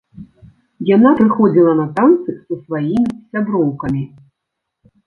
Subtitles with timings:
[0.95, 4.03] Яна прыходзіла на танцы са сваімі сяброўкамі.